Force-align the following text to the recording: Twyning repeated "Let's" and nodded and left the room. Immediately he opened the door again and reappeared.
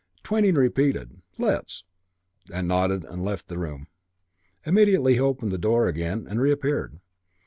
Twyning 0.23 0.55
repeated 0.55 1.21
"Let's" 1.37 1.83
and 2.51 2.67
nodded 2.67 3.03
and 3.05 3.23
left 3.23 3.49
the 3.49 3.59
room. 3.59 3.85
Immediately 4.65 5.13
he 5.13 5.19
opened 5.19 5.51
the 5.51 5.59
door 5.59 5.87
again 5.87 6.25
and 6.27 6.41
reappeared. 6.41 6.99